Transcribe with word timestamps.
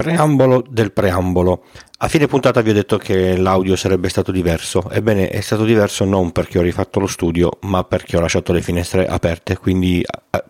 Preambolo 0.00 0.62
del 0.70 0.92
preambolo. 0.92 1.64
A 1.98 2.06
fine 2.06 2.28
puntata 2.28 2.60
vi 2.60 2.70
ho 2.70 2.72
detto 2.72 2.98
che 2.98 3.36
l'audio 3.36 3.74
sarebbe 3.74 4.08
stato 4.08 4.30
diverso. 4.30 4.88
Ebbene, 4.88 5.28
è 5.28 5.40
stato 5.40 5.64
diverso 5.64 6.04
non 6.04 6.30
perché 6.30 6.60
ho 6.60 6.62
rifatto 6.62 7.00
lo 7.00 7.08
studio, 7.08 7.58
ma 7.62 7.82
perché 7.82 8.16
ho 8.16 8.20
lasciato 8.20 8.52
le 8.52 8.62
finestre 8.62 9.08
aperte. 9.08 9.56
Quindi 9.56 10.00
eh, 10.00 10.44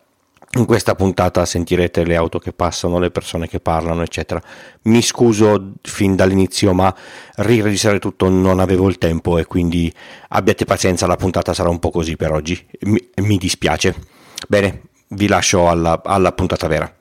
in 0.58 0.66
questa 0.66 0.94
puntata 0.94 1.46
sentirete 1.46 2.04
le 2.04 2.16
auto 2.16 2.38
che 2.38 2.52
passano, 2.52 2.98
le 2.98 3.10
persone 3.10 3.48
che 3.48 3.58
parlano, 3.58 4.02
eccetera. 4.02 4.38
Mi 4.82 5.00
scuso 5.00 5.72
fin 5.80 6.14
dall'inizio, 6.14 6.74
ma 6.74 6.94
riregistrare 7.36 8.00
tutto 8.00 8.28
non 8.28 8.60
avevo 8.60 8.86
il 8.90 8.98
tempo 8.98 9.38
e 9.38 9.46
quindi 9.46 9.90
abbiate 10.28 10.66
pazienza, 10.66 11.06
la 11.06 11.16
puntata 11.16 11.54
sarà 11.54 11.70
un 11.70 11.78
po' 11.78 11.88
così 11.88 12.16
per 12.16 12.32
oggi. 12.32 12.66
Mi, 12.80 13.08
mi 13.22 13.38
dispiace. 13.38 13.94
Bene, 14.46 14.82
vi 15.08 15.26
lascio 15.26 15.70
alla, 15.70 16.02
alla 16.04 16.32
puntata 16.32 16.68
vera. 16.68 16.97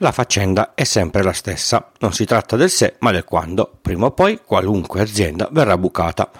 La 0.00 0.12
faccenda 0.12 0.74
è 0.74 0.84
sempre 0.84 1.24
la 1.24 1.32
stessa, 1.32 1.90
non 1.98 2.12
si 2.12 2.24
tratta 2.24 2.54
del 2.54 2.70
se 2.70 2.94
ma 3.00 3.10
del 3.10 3.24
quando, 3.24 3.68
prima 3.82 4.06
o 4.06 4.12
poi 4.12 4.38
qualunque 4.44 5.00
azienda 5.00 5.48
verrà 5.50 5.76
bucata. 5.76 6.30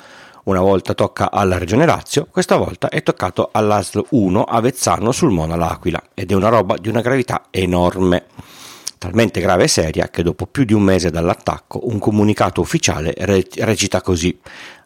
Una 0.45 0.61
volta 0.61 0.95
tocca 0.95 1.29
alla 1.33 1.59
Regione 1.59 1.85
Lazio, 1.85 2.29
questa 2.31 2.55
volta 2.55 2.89
è 2.89 3.03
toccato 3.03 3.49
all'ASL 3.51 4.05
1 4.11 4.45
Avezzano 4.45 5.11
sul 5.11 5.33
Mona 5.33 5.57
L'Aquila 5.57 6.01
ed 6.15 6.31
è 6.31 6.35
una 6.35 6.51
roba 6.51 6.77
di 6.77 6.89
una 6.89 7.01
gravità 7.01 7.47
enorme. 7.51 8.27
Talmente 8.97 9.41
grave 9.41 9.65
e 9.65 9.69
seria 9.69 10.09
che 10.09 10.23
dopo 10.23 10.47
più 10.47 10.63
di 10.63 10.73
un 10.73 10.83
mese 10.83 11.11
dall'attacco 11.11 11.81
un 11.89 11.99
comunicato 11.99 12.61
ufficiale 12.61 13.13
recita 13.17 14.01
così 14.03 14.39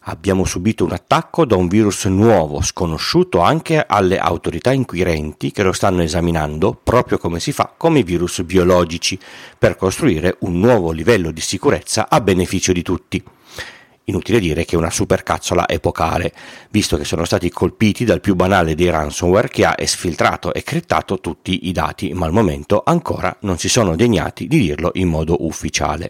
abbiamo 0.05 0.45
subito 0.45 0.83
un 0.83 0.91
attacco 0.91 1.45
da 1.45 1.55
un 1.55 1.67
virus 1.67 2.05
nuovo, 2.05 2.61
sconosciuto 2.61 3.39
anche 3.39 3.83
alle 3.85 4.17
autorità 4.17 4.71
inquirenti 4.71 5.51
che 5.51 5.63
lo 5.63 5.71
stanno 5.71 6.01
esaminando, 6.01 6.77
proprio 6.81 7.17
come 7.17 7.39
si 7.39 7.51
fa 7.51 7.71
con 7.75 7.95
i 7.95 8.03
virus 8.03 8.41
biologici, 8.43 9.17
per 9.57 9.75
costruire 9.75 10.37
un 10.39 10.59
nuovo 10.59 10.91
livello 10.91 11.31
di 11.31 11.41
sicurezza 11.41 12.09
a 12.09 12.19
beneficio 12.19 12.73
di 12.73 12.81
tutti. 12.81 13.23
Inutile 14.05 14.39
dire 14.39 14.65
che 14.65 14.75
è 14.75 14.77
una 14.77 14.89
supercazzola 14.89 15.69
epocale, 15.69 16.33
visto 16.71 16.97
che 16.97 17.05
sono 17.05 17.23
stati 17.23 17.49
colpiti 17.49 18.03
dal 18.03 18.19
più 18.19 18.35
banale 18.35 18.75
dei 18.75 18.89
ransomware 18.89 19.47
che 19.47 19.63
ha 19.63 19.75
esfiltrato 19.77 20.53
e 20.53 20.61
criptato 20.61 21.21
tutti 21.21 21.69
i 21.69 21.71
dati, 21.71 22.13
ma 22.13 22.25
al 22.25 22.33
momento 22.33 22.81
ancora 22.85 23.33
non 23.41 23.57
si 23.57 23.69
sono 23.69 23.95
degnati 23.95 24.47
di 24.47 24.59
dirlo 24.59 24.91
in 24.95 25.07
modo 25.07 25.45
ufficiale. 25.45 26.09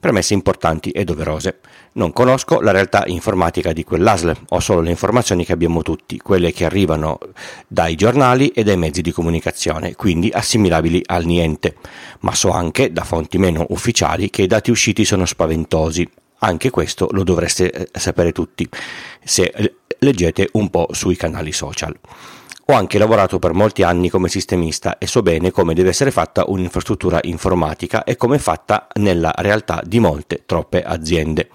Premesse 0.00 0.34
importanti 0.34 0.90
e 0.90 1.04
doverose. 1.04 1.58
Non 1.92 2.12
conosco 2.12 2.60
la 2.60 2.70
realtà 2.70 3.04
informatica 3.06 3.72
di 3.72 3.82
quell'ASL, 3.82 4.36
ho 4.50 4.60
solo 4.60 4.80
le 4.80 4.90
informazioni 4.90 5.44
che 5.44 5.52
abbiamo 5.52 5.82
tutti, 5.82 6.18
quelle 6.18 6.52
che 6.52 6.64
arrivano 6.64 7.18
dai 7.66 7.94
giornali 7.96 8.48
e 8.48 8.62
dai 8.62 8.76
mezzi 8.76 9.02
di 9.02 9.12
comunicazione, 9.12 9.94
quindi 9.94 10.30
assimilabili 10.30 11.02
al 11.06 11.24
niente. 11.24 11.76
Ma 12.20 12.34
so 12.34 12.50
anche, 12.50 12.92
da 12.92 13.04
fonti 13.04 13.38
meno 13.38 13.66
ufficiali, 13.70 14.30
che 14.30 14.42
i 14.42 14.46
dati 14.46 14.70
usciti 14.70 15.04
sono 15.04 15.26
spaventosi. 15.26 16.08
Anche 16.40 16.70
questo 16.70 17.08
lo 17.10 17.24
dovreste 17.24 17.72
eh, 17.72 17.88
sapere 17.98 18.30
tutti, 18.30 18.68
se 19.24 19.52
leggete 19.98 20.50
un 20.52 20.70
po' 20.70 20.88
sui 20.92 21.16
canali 21.16 21.50
social. 21.52 21.94
Ho 22.70 22.74
anche 22.74 22.98
lavorato 22.98 23.38
per 23.38 23.54
molti 23.54 23.82
anni 23.82 24.10
come 24.10 24.28
sistemista 24.28 24.98
e 24.98 25.06
so 25.06 25.22
bene 25.22 25.50
come 25.50 25.72
deve 25.72 25.88
essere 25.88 26.10
fatta 26.10 26.44
un'infrastruttura 26.48 27.18
informatica 27.22 28.04
e 28.04 28.16
come 28.16 28.36
è 28.36 28.38
fatta 28.38 28.88
nella 28.96 29.32
realtà 29.38 29.80
di 29.82 29.98
molte, 30.00 30.42
troppe 30.44 30.82
aziende. 30.82 31.48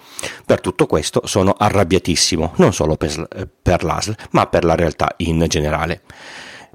Per 0.44 0.60
tutto 0.60 0.88
questo 0.88 1.22
sono 1.28 1.54
arrabbiatissimo, 1.56 2.54
non 2.56 2.74
solo 2.74 2.96
per, 2.96 3.28
per 3.62 3.84
l'ASL, 3.84 4.16
ma 4.32 4.48
per 4.48 4.64
la 4.64 4.74
realtà 4.74 5.14
in 5.18 5.46
generale. 5.48 6.02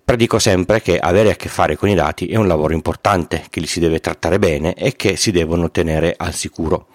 Predico 0.09 0.39
sempre 0.39 0.81
che 0.81 0.99
avere 0.99 1.33
a 1.33 1.37
che 1.37 1.51
fare 1.51 1.77
con 1.77 1.91
i 1.91 1.95
dati 1.95 2.29
è 2.29 2.37
un 2.37 2.47
lavoro 2.47 2.73
importante, 2.73 3.45
che 3.51 3.61
li 3.61 3.67
si 3.67 3.79
deve 3.79 4.01
trattare 4.01 4.39
bene 4.39 4.73
e 4.73 4.97
che 4.97 5.17
si 5.17 5.31
devono 5.31 5.71
tenere 5.71 6.15
al 6.17 6.33
sicuro. 6.33 6.87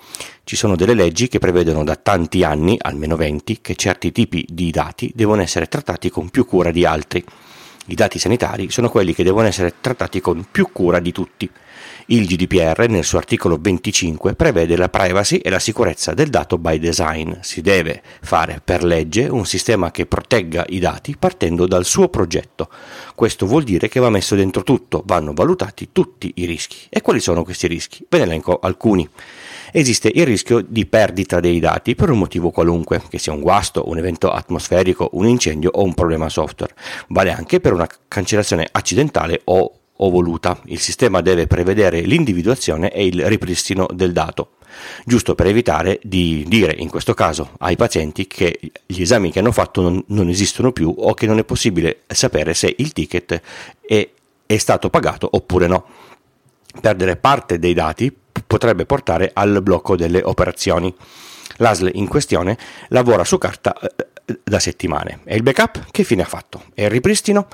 Ci 0.43 0.55
sono 0.55 0.75
delle 0.75 0.95
leggi 0.95 1.27
che 1.27 1.37
prevedono 1.37 1.83
da 1.83 1.95
tanti 1.95 2.43
anni, 2.43 2.75
almeno 2.81 3.15
20, 3.15 3.61
che 3.61 3.75
certi 3.75 4.11
tipi 4.11 4.47
di 4.49 4.71
dati 4.71 5.11
devono 5.13 5.43
essere 5.43 5.67
trattati 5.67 6.09
con 6.09 6.29
più 6.29 6.47
cura 6.47 6.71
di 6.71 6.85
altri. 6.85 7.23
I 7.85 7.93
dati 7.93 8.17
sanitari 8.17 8.71
sono 8.71 8.89
quelli 8.89 9.13
che 9.13 9.23
devono 9.23 9.45
essere 9.45 9.75
trattati 9.79 10.19
con 10.19 10.47
più 10.49 10.71
cura 10.71 10.97
di 10.97 11.11
tutti. 11.11 11.47
Il 12.07 12.25
GDPR 12.25 12.87
nel 12.89 13.03
suo 13.03 13.17
articolo 13.17 13.57
25 13.59 14.35
prevede 14.35 14.75
la 14.75 14.89
privacy 14.89 15.37
e 15.37 15.49
la 15.49 15.59
sicurezza 15.59 16.13
del 16.13 16.29
dato 16.29 16.57
by 16.57 16.79
design. 16.79 17.33
Si 17.41 17.61
deve 17.61 18.01
fare 18.21 18.61
per 18.63 18.83
legge 18.83 19.27
un 19.27 19.45
sistema 19.45 19.91
che 19.91 20.05
protegga 20.05 20.65
i 20.69 20.79
dati 20.79 21.15
partendo 21.17 21.67
dal 21.67 21.85
suo 21.85 22.09
progetto. 22.09 22.69
Questo 23.15 23.45
vuol 23.45 23.63
dire 23.63 23.87
che 23.87 23.99
va 23.99 24.09
messo 24.09 24.35
dentro 24.35 24.63
tutto, 24.63 25.03
vanno 25.05 25.33
valutati 25.33 25.89
tutti 25.91 26.31
i 26.35 26.45
rischi. 26.45 26.77
E 26.89 27.01
quali 27.01 27.19
sono 27.19 27.43
questi 27.43 27.67
rischi? 27.67 28.05
Ve 28.09 28.17
ne 28.19 28.23
elenco 28.23 28.59
alcuni 28.59 29.09
esiste 29.75 30.11
il 30.13 30.25
rischio 30.25 30.61
di 30.61 30.85
perdita 30.85 31.39
dei 31.39 31.59
dati 31.59 31.95
per 31.95 32.11
un 32.11 32.19
motivo 32.19 32.51
qualunque, 32.51 33.01
che 33.09 33.17
sia 33.17 33.33
un 33.33 33.41
guasto, 33.41 33.89
un 33.89 33.97
evento 33.97 34.29
atmosferico, 34.29 35.09
un 35.13 35.27
incendio 35.27 35.71
o 35.73 35.83
un 35.83 35.95
problema 35.95 36.29
software. 36.29 36.75
Vale 37.07 37.31
anche 37.31 37.59
per 37.59 37.73
una 37.73 37.89
cancellazione 38.07 38.67
accidentale 38.71 39.41
o 39.45 39.79
o 40.03 40.09
voluta. 40.09 40.59
Il 40.65 40.79
sistema 40.79 41.21
deve 41.21 41.47
prevedere 41.47 42.01
l'individuazione 42.01 42.91
e 42.91 43.05
il 43.05 43.25
ripristino 43.25 43.87
del 43.93 44.11
dato, 44.11 44.55
giusto 45.05 45.33
per 45.35 45.47
evitare 45.47 45.99
di 46.03 46.43
dire 46.47 46.73
in 46.77 46.89
questo 46.89 47.13
caso 47.13 47.51
ai 47.59 47.75
pazienti 47.75 48.27
che 48.27 48.59
gli 48.85 49.01
esami 49.01 49.31
che 49.31 49.39
hanno 49.39 49.51
fatto 49.51 49.81
non, 49.81 50.03
non 50.07 50.29
esistono 50.29 50.71
più 50.71 50.93
o 50.95 51.13
che 51.13 51.25
non 51.25 51.39
è 51.39 51.43
possibile 51.43 52.01
sapere 52.07 52.53
se 52.53 52.73
il 52.77 52.91
ticket 52.91 53.41
è, 53.81 54.09
è 54.45 54.57
stato 54.57 54.89
pagato 54.89 55.27
oppure 55.31 55.67
no. 55.67 55.85
Perdere 56.81 57.17
parte 57.17 57.59
dei 57.59 57.73
dati 57.73 58.11
potrebbe 58.45 58.85
portare 58.85 59.29
al 59.33 59.61
blocco 59.61 59.95
delle 59.95 60.21
operazioni. 60.23 60.93
L'ASL 61.57 61.91
in 61.93 62.07
questione 62.07 62.57
lavora 62.87 63.23
su 63.23 63.37
carta 63.37 63.77
eh, 63.79 64.39
da 64.43 64.59
settimane. 64.59 65.19
E 65.25 65.35
il 65.35 65.43
backup 65.43 65.91
che 65.91 66.03
fine 66.03 66.23
ha 66.23 66.25
fatto? 66.25 66.63
E 66.73 66.85
il 66.85 66.89
ripristino? 66.89 67.47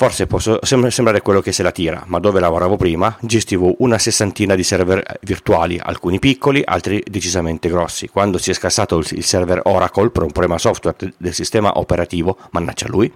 Forse 0.00 0.26
posso 0.26 0.58
sembrare 0.62 1.20
quello 1.20 1.42
che 1.42 1.52
se 1.52 1.62
la 1.62 1.72
tira, 1.72 2.04
ma 2.06 2.18
dove 2.20 2.40
lavoravo 2.40 2.78
prima 2.78 3.14
gestivo 3.20 3.74
una 3.80 3.98
sessantina 3.98 4.54
di 4.54 4.62
server 4.62 5.18
virtuali, 5.20 5.78
alcuni 5.78 6.18
piccoli, 6.18 6.62
altri 6.64 7.04
decisamente 7.06 7.68
grossi. 7.68 8.08
Quando 8.08 8.38
si 8.38 8.50
è 8.50 8.54
scassato 8.54 8.96
il 8.96 9.22
server 9.22 9.60
Oracle 9.64 10.08
per 10.08 10.22
un 10.22 10.30
problema 10.30 10.56
software 10.56 11.12
del 11.18 11.34
sistema 11.34 11.78
operativo, 11.78 12.38
mannaggia 12.52 12.86
lui, 12.88 13.12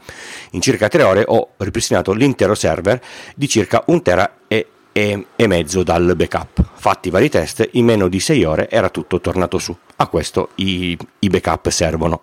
in 0.50 0.60
circa 0.60 0.88
tre 0.88 1.04
ore 1.04 1.24
ho 1.26 1.52
ripristinato 1.56 2.12
l'intero 2.12 2.54
server 2.54 3.00
di 3.34 3.48
circa 3.48 3.82
un 3.86 4.02
tera 4.02 4.40
e, 4.46 4.66
e, 4.92 5.26
e 5.34 5.46
mezzo 5.46 5.82
dal 5.84 6.12
backup. 6.14 6.62
Fatti 6.74 7.08
vari 7.08 7.30
test, 7.30 7.66
in 7.72 7.86
meno 7.86 8.08
di 8.08 8.20
sei 8.20 8.44
ore 8.44 8.68
era 8.68 8.90
tutto 8.90 9.22
tornato 9.22 9.56
su. 9.56 9.74
A 9.96 10.06
questo 10.08 10.50
i, 10.56 10.94
i 11.20 11.28
backup 11.28 11.66
servono. 11.70 12.20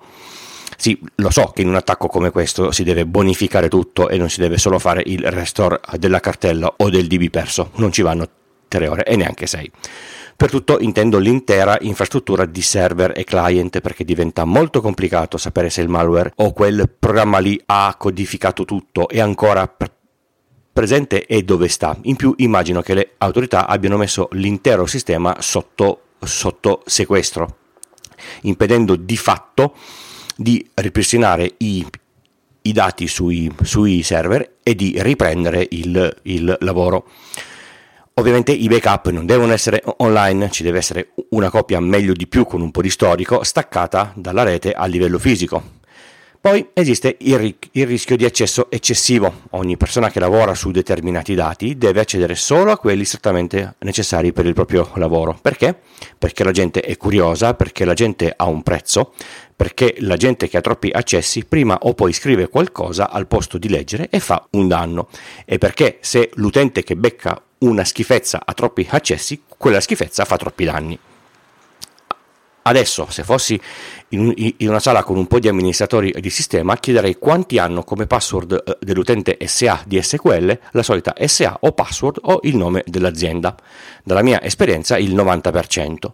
Sì, 0.82 1.00
lo 1.18 1.30
so 1.30 1.52
che 1.54 1.62
in 1.62 1.68
un 1.68 1.76
attacco 1.76 2.08
come 2.08 2.32
questo 2.32 2.72
si 2.72 2.84
deve 2.84 3.06
bonificare 3.06 3.70
tutto 3.70 4.10
e 4.10 4.18
non 4.18 4.32
si 4.32 4.40
deve 4.40 4.58
solo 4.58 4.80
fare 4.80 5.04
il 5.06 5.30
restore 5.30 5.80
della 6.00 6.20
cartella 6.20 6.74
o 6.76 6.90
del 6.90 7.06
DB 7.06 7.30
perso, 7.30 7.70
non 7.76 7.92
ci 7.92 8.02
vanno 8.02 8.28
tre 8.68 8.88
ore 8.88 9.04
e 9.04 9.16
neanche 9.16 9.46
sei. 9.46 9.72
Per 10.36 10.50
tutto 10.50 10.80
intendo 10.80 11.20
l'intera 11.20 11.78
infrastruttura 11.82 12.46
di 12.46 12.64
server 12.64 13.14
e 13.16 13.26
client 13.26 13.80
perché 13.80 14.04
diventa 14.04 14.44
molto 14.44 14.82
complicato 14.82 15.38
sapere 15.38 15.70
se 15.70 15.82
il 15.82 15.88
malware 15.88 16.32
o 16.38 16.52
quel 16.52 16.90
programma 16.98 17.38
lì 17.38 17.62
ha 17.68 17.94
codificato 17.96 18.66
tutto 18.66 19.08
e 19.08 19.22
ancora 19.22 19.72
presente 20.74 21.28
e 21.28 21.44
dove 21.44 21.68
sta. 21.68 21.96
In 22.06 22.16
più 22.16 22.34
immagino 22.38 22.82
che 22.82 22.96
le 22.96 23.12
autorità 23.20 23.68
abbiano 23.68 23.98
messo 23.98 24.30
l'intero 24.32 24.88
sistema 24.88 25.36
sotto, 25.42 26.06
sotto 26.24 26.82
sequestro, 26.88 27.58
impedendo 28.42 28.96
di 28.96 29.16
fatto 29.16 29.76
di 30.42 30.68
ripristinare 30.74 31.54
i, 31.58 31.86
i 32.64 32.72
dati 32.74 33.08
sui, 33.08 33.54
sui, 33.62 34.04
server 34.04 34.58
e 34.64 34.76
di 34.76 34.96
riprendere 34.98 35.68
il, 35.72 36.20
il 36.24 36.58
lavoro. 36.62 37.08
Ovviamente 38.16 38.52
i 38.52 38.68
backup 38.68 39.10
non 39.10 39.26
devono 39.26 39.54
essere 39.54 39.82
online, 39.98 40.52
ci 40.52 40.64
deve 40.64 40.80
essere 40.80 41.12
una 41.30 41.50
copia 41.50 41.80
meglio 41.80 42.14
di 42.14 42.28
più 42.28 42.46
con 42.46 42.62
un 42.62 42.72
po' 42.72 42.82
di 42.82 42.90
storico 42.90 43.44
staccata 43.44 44.12
dalla 44.16 44.44
rete 44.44 44.74
a 44.74 44.86
livello 44.86 45.18
fisico. 45.18 45.80
Poi 46.42 46.70
esiste 46.74 47.18
il, 47.20 47.56
il, 47.74 47.86
rischio 47.86 48.18
di 48.18 48.26
accesso 48.26 48.72
eccessivo. 48.72 49.42
Ogni 49.52 49.78
persona 49.78 50.10
che 50.10 50.20
lavora 50.20 50.56
su 50.56 50.72
determinati 50.72 51.36
dati 51.36 51.78
deve 51.78 52.00
accedere 52.00 52.34
solo 52.34 52.72
a 52.72 52.80
quelli 52.80 53.06
strettamente 53.06 53.76
necessari 53.82 54.34
per 54.34 54.48
il 54.48 54.56
proprio 54.56 54.90
lavoro. 54.96 55.38
Perché? 55.40 55.78
Perché 56.18 56.44
la 56.44 56.50
gente 56.50 56.82
è 56.82 56.98
curiosa, 56.98 57.54
perché 57.54 57.86
la 57.86 57.94
gente 57.94 58.34
ha 58.36 58.46
un 58.46 58.64
prezzo, 58.64 59.14
perché 59.56 59.98
la 60.00 60.18
gente 60.18 60.50
che 60.50 60.58
ha 60.58 60.62
troppi 60.62 60.90
accessi 60.92 61.46
prima 61.46 61.78
o 61.84 61.94
poi 61.94 62.12
scrive 62.12 62.50
qualcosa 62.50 63.12
al 63.12 63.28
posto 63.28 63.60
di 63.60 63.70
leggere 63.70 64.10
e 64.10 64.20
fa 64.20 64.44
un 64.54 64.68
danno. 64.68 65.10
E 65.46 65.60
perché 65.60 66.00
se 66.02 66.32
l'utente 66.34 66.82
che 66.82 66.96
becca 66.96 67.40
una 67.60 67.86
schifezza 67.86 68.42
ha 68.44 68.54
troppi 68.54 68.88
accessi, 68.90 69.44
quella 69.48 69.80
schifezza 69.80 70.26
fa 70.26 70.38
troppi 70.38 70.64
danni. 70.66 71.00
Adesso, 72.64 73.08
se 73.10 73.24
fossi 73.24 73.60
in, 74.10 74.34
una 74.60 74.80
sala 74.80 75.04
con 75.04 75.18
un 75.18 75.26
po' 75.26 75.40
di 75.40 75.48
amministratori 75.48 76.14
di 76.20 76.30
sistema, 76.30 76.78
chiederei 76.78 77.16
quanti 77.16 77.58
hanno 77.58 77.84
come 77.84 78.06
password 78.06 78.64
eh, 78.66 78.78
dell'utente 78.80 79.38
SA 79.46 79.82
di 79.86 80.00
SQL 80.02 80.60
la 80.72 80.84
solita 80.84 81.16
SA 81.26 81.58
o 81.62 81.72
password 81.72 82.20
o 82.22 82.40
il 82.44 82.56
nome 82.56 82.84
dell'azienda. 82.86 83.56
Dalla 84.04 84.22
mia 84.22 84.42
esperienza 84.44 84.98
il 84.98 85.16
90%. 85.16 86.12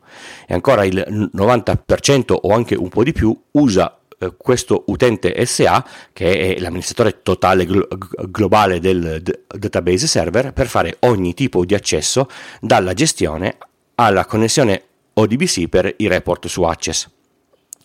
E 0.47 0.53
ancora 0.53 0.85
il 0.85 1.29
90% 1.35 2.37
o 2.41 2.53
anche 2.53 2.75
un 2.75 2.89
po' 2.89 3.03
di 3.03 3.11
più 3.11 3.37
usa 3.51 3.99
eh, 4.17 4.33
questo 4.37 4.85
utente 4.87 5.45
SA, 5.45 5.85
che 6.13 6.55
è 6.55 6.59
l'amministratore 6.59 7.21
totale 7.23 7.65
glo- 7.65 7.87
globale 8.29 8.79
del 8.79 9.21
d- 9.21 9.39
database 9.47 10.07
server, 10.07 10.53
per 10.53 10.67
fare 10.67 10.95
ogni 10.99 11.33
tipo 11.33 11.65
di 11.65 11.75
accesso 11.75 12.29
dalla 12.61 12.93
gestione 12.93 13.57
alla 13.95 14.25
connessione 14.25 14.83
ODBC 15.19 15.67
per 15.67 15.93
i 15.97 16.07
report 16.07 16.47
su 16.47 16.63
Access. 16.63 17.09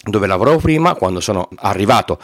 Dove 0.05 0.27
lavoravo 0.27 0.59
prima, 0.59 0.95
quando 0.95 1.21
sono 1.21 1.49
arrivato 1.57 2.19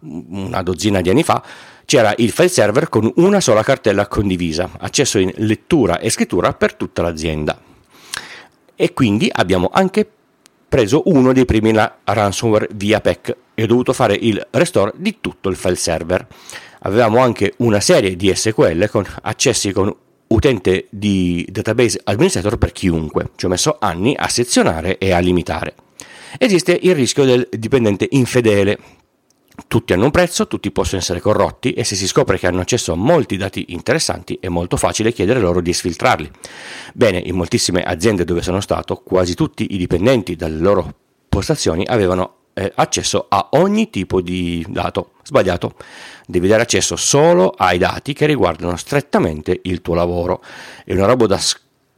una 0.00 0.62
dozzina 0.62 1.00
di 1.00 1.10
anni 1.10 1.22
fa, 1.22 1.42
c'era 1.84 2.14
il 2.16 2.30
file 2.30 2.48
server 2.48 2.88
con 2.88 3.10
una 3.16 3.40
sola 3.40 3.62
cartella 3.62 4.06
condivisa, 4.06 4.70
accesso 4.78 5.18
in 5.18 5.30
lettura 5.36 5.98
e 5.98 6.10
scrittura 6.10 6.52
per 6.52 6.74
tutta 6.74 7.02
l'azienda. 7.02 7.60
E 8.74 8.92
quindi 8.94 9.28
abbiamo 9.30 9.70
anche 9.72 10.08
preso 10.68 11.02
uno 11.06 11.32
dei 11.32 11.44
primi 11.44 11.74
ransomware 12.04 12.68
via 12.74 13.00
PEC 13.00 13.36
e 13.54 13.62
ho 13.64 13.66
dovuto 13.66 13.92
fare 13.92 14.14
il 14.14 14.46
restore 14.52 14.92
di 14.96 15.18
tutto 15.20 15.48
il 15.48 15.56
file 15.56 15.74
server. 15.74 16.26
Avevamo 16.82 17.18
anche 17.18 17.54
una 17.58 17.80
serie 17.80 18.16
di 18.16 18.32
SQL 18.34 18.88
con 18.88 19.04
accessi 19.22 19.72
con 19.72 19.94
utente 20.30 20.86
di 20.90 21.46
database 21.50 22.00
administrator 22.04 22.56
per 22.56 22.72
chiunque. 22.72 23.30
Ci 23.36 23.46
ho 23.46 23.48
messo 23.48 23.76
anni 23.78 24.14
a 24.16 24.28
sezionare 24.28 24.98
e 24.98 25.12
a 25.12 25.18
limitare. 25.18 25.74
Esiste 26.38 26.78
il 26.80 26.94
rischio 26.94 27.24
del 27.24 27.48
dipendente 27.50 28.06
infedele. 28.10 28.78
Tutti 29.66 29.92
hanno 29.92 30.04
un 30.04 30.10
prezzo, 30.10 30.46
tutti 30.46 30.70
possono 30.70 31.00
essere 31.00 31.20
corrotti 31.20 31.72
e 31.72 31.84
se 31.84 31.94
si 31.94 32.06
scopre 32.06 32.38
che 32.38 32.46
hanno 32.46 32.60
accesso 32.60 32.92
a 32.92 32.96
molti 32.96 33.36
dati 33.36 33.66
interessanti 33.68 34.38
è 34.40 34.48
molto 34.48 34.76
facile 34.76 35.12
chiedere 35.12 35.40
loro 35.40 35.60
di 35.60 35.70
esfiltrarli. 35.70 36.30
Bene, 36.94 37.18
in 37.18 37.34
moltissime 37.34 37.82
aziende 37.82 38.24
dove 38.24 38.40
sono 38.40 38.60
stato, 38.60 38.96
quasi 38.96 39.34
tutti 39.34 39.74
i 39.74 39.76
dipendenti 39.76 40.36
dalle 40.36 40.58
loro 40.58 40.94
postazioni 41.28 41.84
avevano 41.86 42.36
eh, 42.54 42.72
accesso 42.74 43.26
a 43.28 43.48
ogni 43.52 43.90
tipo 43.90 44.20
di 44.20 44.64
dato. 44.68 45.12
Sbagliato. 45.30 45.74
Devi 46.26 46.48
dare 46.48 46.62
accesso 46.62 46.96
solo 46.96 47.54
ai 47.56 47.78
dati 47.78 48.14
che 48.14 48.26
riguardano 48.26 48.74
strettamente 48.76 49.60
il 49.62 49.80
tuo 49.80 49.94
lavoro. 49.94 50.42
È 50.84 50.92
una 50.92 51.06
roba 51.06 51.26
da 51.26 51.40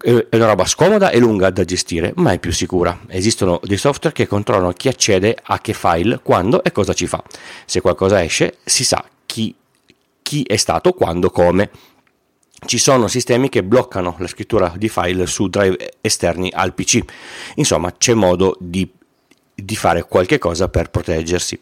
è 0.02 0.34
una 0.34 0.46
roba 0.46 0.64
scomoda 0.66 1.10
e 1.10 1.18
lunga 1.20 1.48
da 1.50 1.64
gestire, 1.64 2.12
ma 2.16 2.32
è 2.32 2.40
più 2.40 2.52
sicura. 2.52 3.02
Esistono 3.06 3.60
dei 3.62 3.76
software 3.76 4.14
che 4.14 4.26
controllano 4.26 4.72
chi 4.72 4.88
accede 4.88 5.36
a 5.40 5.60
che 5.60 5.72
file, 5.72 6.18
quando 6.20 6.62
e 6.64 6.72
cosa 6.72 6.92
ci 6.92 7.06
fa. 7.06 7.22
Se 7.64 7.80
qualcosa 7.80 8.22
esce, 8.22 8.58
si 8.64 8.84
sa 8.84 9.02
chi, 9.24 9.54
chi 10.20 10.42
è 10.42 10.56
stato, 10.56 10.92
quando, 10.92 11.30
come. 11.30 11.70
Ci 12.66 12.78
sono 12.78 13.06
sistemi 13.06 13.48
che 13.48 13.62
bloccano 13.62 14.16
la 14.18 14.26
scrittura 14.26 14.72
di 14.76 14.88
file 14.88 15.26
su 15.26 15.48
drive 15.48 15.94
esterni 16.00 16.50
al 16.52 16.74
PC. 16.74 16.98
Insomma, 17.54 17.94
c'è 17.96 18.14
modo 18.14 18.56
di 18.58 18.90
di 19.64 19.76
fare 19.76 20.04
qualche 20.04 20.38
cosa 20.38 20.68
per 20.68 20.90
proteggersi. 20.90 21.58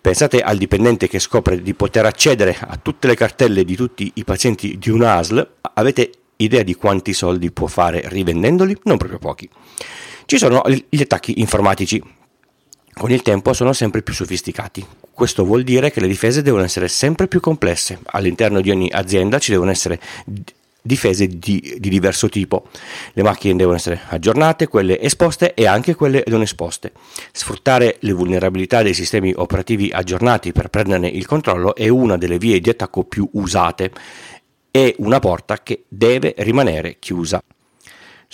Pensate 0.00 0.40
al 0.40 0.56
dipendente 0.56 1.08
che 1.08 1.18
scopre 1.18 1.62
di 1.62 1.74
poter 1.74 2.06
accedere 2.06 2.56
a 2.58 2.78
tutte 2.80 3.06
le 3.06 3.14
cartelle 3.14 3.64
di 3.64 3.76
tutti 3.76 4.10
i 4.14 4.24
pazienti 4.24 4.78
di 4.78 4.90
un 4.90 5.02
ASL, 5.02 5.46
avete 5.74 6.10
idea 6.36 6.62
di 6.62 6.74
quanti 6.74 7.12
soldi 7.12 7.50
può 7.50 7.66
fare 7.66 8.02
rivendendoli? 8.06 8.76
Non 8.84 8.96
proprio 8.96 9.18
pochi. 9.18 9.48
Ci 10.26 10.38
sono 10.38 10.62
gli 10.66 11.00
attacchi 11.00 11.40
informatici. 11.40 12.02
Con 12.92 13.10
il 13.10 13.22
tempo 13.22 13.52
sono 13.52 13.72
sempre 13.72 14.02
più 14.02 14.14
sofisticati. 14.14 14.86
Questo 15.12 15.44
vuol 15.44 15.64
dire 15.64 15.90
che 15.90 16.00
le 16.00 16.06
difese 16.06 16.42
devono 16.42 16.62
essere 16.64 16.88
sempre 16.88 17.26
più 17.26 17.40
complesse. 17.40 17.98
All'interno 18.06 18.60
di 18.60 18.70
ogni 18.70 18.90
azienda 18.92 19.38
ci 19.38 19.50
devono 19.50 19.70
essere 19.70 20.00
difese 20.86 21.26
di, 21.26 21.76
di, 21.78 21.88
diverso 21.88 22.28
tipo. 22.28 22.66
Le 23.14 23.22
macchine 23.22 23.56
devono 23.56 23.76
essere 23.76 24.00
aggiornate, 24.08 24.68
quelle 24.68 25.00
esposte 25.00 25.54
e 25.54 25.66
anche 25.66 25.94
quelle 25.94 26.22
non 26.26 26.42
esposte. 26.42 26.92
Sfruttare 27.32 27.96
le 28.00 28.12
vulnerabilità 28.12 28.82
dei 28.82 28.92
sistemi 28.92 29.32
operativi 29.34 29.90
aggiornati 29.90 30.52
per 30.52 30.68
prenderne 30.68 31.08
il 31.08 31.24
controllo 31.24 31.74
è 31.74 31.88
una 31.88 32.18
delle 32.18 32.36
vie 32.36 32.60
di 32.60 32.68
attacco 32.68 33.04
più 33.04 33.26
usate. 33.32 33.90
È 34.70 34.94
una 34.98 35.20
porta 35.20 35.62
che 35.62 35.84
deve 35.88 36.34
rimanere 36.38 36.96
chiusa. 36.98 37.42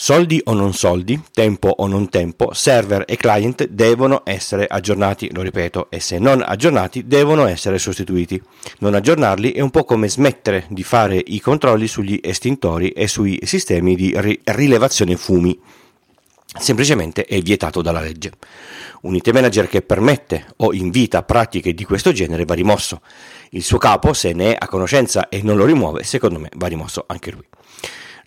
Soldi 0.03 0.41
o 0.45 0.55
non 0.55 0.73
soldi, 0.73 1.21
tempo 1.31 1.69
o 1.69 1.87
non 1.87 2.09
tempo, 2.09 2.55
server 2.55 3.05
e 3.07 3.19
client 3.19 3.67
devono 3.67 4.23
essere 4.25 4.67
aggiornati, 4.67 5.29
lo 5.31 5.43
ripeto, 5.43 5.89
e 5.91 6.01
se 6.01 6.19
non 6.19 6.43
aggiornati 6.43 7.07
devono 7.07 7.45
essere 7.45 7.79
sostituiti. 7.79 8.43
Non 8.79 8.95
aggiornarli 8.95 9.53
è 9.53 9.61
un 9.61 9.69
po' 9.69 9.85
come 9.85 10.09
smettere 10.09 10.65
di 10.71 10.83
fare 10.85 11.23
i 11.23 11.39
controlli 11.39 11.87
sugli 11.87 12.19
estintori 12.23 12.89
e 12.93 13.09
sui 13.09 13.41
sistemi 13.43 13.95
di 13.95 14.15
ri- 14.17 14.41
rilevazione 14.43 15.19
fumi. 15.19 15.61
Semplicemente 16.59 17.27
è 17.27 17.39
vietato 17.43 17.83
dalla 17.83 18.01
legge. 18.01 18.33
Un 19.03 19.17
IT 19.17 19.29
manager 19.33 19.69
che 19.69 19.83
permette 19.83 20.47
o 20.57 20.73
invita 20.73 21.25
pratiche 21.25 21.75
di 21.75 21.85
questo 21.85 22.13
genere 22.13 22.47
va 22.47 22.55
rimosso. 22.55 23.03
Il 23.51 23.63
suo 23.63 23.77
capo, 23.77 24.15
se 24.15 24.33
ne 24.33 24.55
è 24.55 24.57
a 24.59 24.67
conoscenza 24.67 25.29
e 25.29 25.43
non 25.43 25.59
lo 25.59 25.67
rimuove, 25.67 26.05
secondo 26.05 26.39
me 26.39 26.49
va 26.57 26.69
rimosso 26.69 27.05
anche 27.07 27.31
lui. 27.33 27.45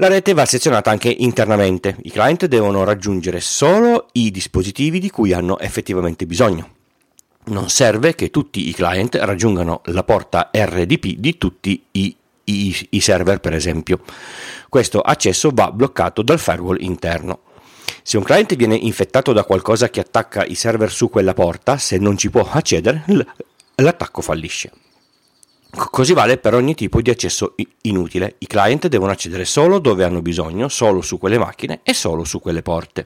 La 0.03 0.09
rete 0.09 0.33
va 0.33 0.43
sezionata 0.43 0.91
anche 0.91 1.07
internamente. 1.07 1.95
I 2.01 2.11
client 2.11 2.47
devono 2.47 2.83
raggiungere 2.83 3.39
solo 3.39 4.09
i 4.11 4.31
dispositivi 4.31 4.99
di 4.99 5.09
cui 5.09 5.31
hanno 5.31 5.57
effettivamente 5.59 6.25
bisogno. 6.25 6.71
Non 7.45 7.69
serve 7.69 8.13
che 8.13 8.29
tutti 8.29 8.67
i 8.67 8.73
client 8.73 9.15
raggiungano 9.15 9.79
la 9.85 10.03
porta 10.03 10.49
RDP 10.53 11.15
di 11.15 11.37
tutti 11.37 11.81
i, 11.91 12.13
i, 12.43 12.87
i 12.89 12.99
server, 12.99 13.39
per 13.39 13.53
esempio. 13.53 14.01
Questo 14.67 14.99
accesso 14.99 15.51
va 15.53 15.71
bloccato 15.71 16.21
dal 16.21 16.37
firewall 16.37 16.81
interno. 16.81 17.39
Se 18.01 18.17
un 18.17 18.23
client 18.23 18.57
viene 18.57 18.75
infettato 18.75 19.31
da 19.31 19.45
qualcosa 19.45 19.89
che 19.89 20.01
attacca 20.01 20.43
i 20.43 20.55
server 20.55 20.91
su 20.91 21.09
quella 21.09 21.33
porta, 21.33 21.77
se 21.77 21.97
non 21.97 22.17
ci 22.17 22.29
può 22.29 22.45
accedere, 22.51 23.05
l'attacco 23.75 24.21
fallisce. 24.21 24.82
Così 25.75 26.13
vale 26.13 26.37
per 26.37 26.53
ogni 26.53 26.75
tipo 26.75 27.01
di 27.01 27.09
accesso 27.09 27.55
inutile. 27.81 28.35
I 28.37 28.45
client 28.45 28.87
devono 28.87 29.11
accedere 29.11 29.43
solo 29.43 29.79
dove 29.79 30.03
hanno 30.03 30.21
bisogno, 30.21 30.67
solo 30.67 31.01
su 31.01 31.17
quelle 31.17 31.39
macchine 31.39 31.79
e 31.81 31.95
solo 31.95 32.23
su 32.25 32.39
quelle 32.39 32.61
porte. 32.61 33.05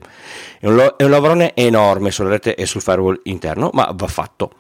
È 0.60 0.68
un, 0.68 0.76
lo- 0.76 0.96
è 0.98 1.04
un 1.04 1.10
lavorone 1.10 1.56
enorme 1.56 2.12
sulla 2.12 2.30
rete 2.30 2.56
e 2.56 2.66
sul 2.66 2.82
firewall 2.82 3.22
interno, 3.24 3.70
ma 3.72 3.90
va 3.96 4.08
fatto. 4.08 4.52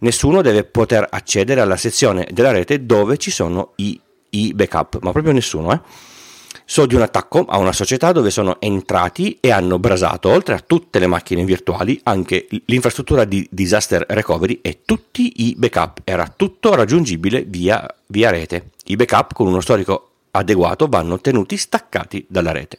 Nessuno 0.00 0.42
deve 0.42 0.62
poter 0.62 1.04
accedere 1.10 1.60
alla 1.60 1.76
sezione 1.76 2.28
della 2.30 2.52
rete 2.52 2.86
dove 2.86 3.16
ci 3.16 3.32
sono 3.32 3.72
i, 3.76 4.00
i 4.30 4.54
backup, 4.54 5.00
ma 5.02 5.10
proprio 5.10 5.32
nessuno, 5.32 5.72
eh? 5.72 5.80
So 6.64 6.86
di 6.86 6.94
un 6.94 7.02
attacco 7.02 7.44
a 7.46 7.58
una 7.58 7.72
società 7.72 8.12
dove 8.12 8.30
sono 8.30 8.60
entrati 8.60 9.38
e 9.40 9.50
hanno 9.50 9.78
brasato, 9.78 10.28
oltre 10.28 10.54
a 10.54 10.62
tutte 10.64 10.98
le 10.98 11.06
macchine 11.06 11.44
virtuali, 11.44 12.00
anche 12.04 12.46
l'infrastruttura 12.66 13.24
di 13.24 13.46
disaster 13.50 14.04
recovery 14.08 14.60
e 14.62 14.80
tutti 14.84 15.48
i 15.48 15.54
backup. 15.56 16.02
Era 16.04 16.32
tutto 16.34 16.74
raggiungibile 16.74 17.42
via, 17.42 17.86
via 18.06 18.30
rete. 18.30 18.70
I 18.86 18.96
backup 18.96 19.32
con 19.32 19.46
uno 19.46 19.60
storico 19.60 20.10
adeguato 20.32 20.86
vanno 20.86 21.20
tenuti 21.20 21.56
staccati 21.56 22.24
dalla 22.28 22.52
rete. 22.52 22.78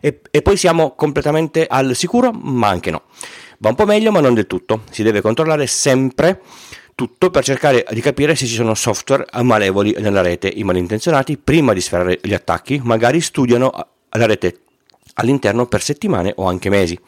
E, 0.00 0.20
e 0.30 0.42
poi 0.42 0.56
siamo 0.56 0.94
completamente 0.94 1.66
al 1.66 1.94
sicuro, 1.94 2.30
ma 2.32 2.68
anche 2.68 2.90
no. 2.90 3.02
Va 3.58 3.70
un 3.70 3.74
po' 3.74 3.86
meglio, 3.86 4.12
ma 4.12 4.20
non 4.20 4.34
del 4.34 4.46
tutto. 4.46 4.82
Si 4.90 5.02
deve 5.02 5.20
controllare 5.20 5.66
sempre 5.66 6.40
tutto 6.98 7.30
per 7.30 7.44
cercare 7.44 7.86
di 7.92 8.00
capire 8.00 8.34
se 8.34 8.44
ci 8.44 8.54
sono 8.54 8.74
software 8.74 9.24
malevoli 9.42 9.94
nella 10.00 10.20
rete. 10.20 10.48
I 10.48 10.64
malintenzionati, 10.64 11.38
prima 11.38 11.72
di 11.72 11.80
sferrare 11.80 12.18
gli 12.20 12.34
attacchi, 12.34 12.80
magari 12.82 13.20
studiano 13.20 13.70
la 13.70 14.26
rete 14.26 14.62
all'interno 15.14 15.66
per 15.66 15.80
settimane 15.80 16.32
o 16.34 16.48
anche 16.48 16.68
mesi. 16.68 16.98